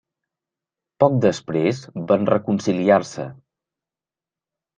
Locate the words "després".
1.25-1.81